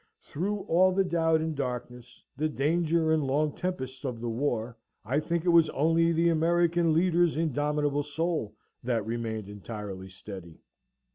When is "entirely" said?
9.47-10.09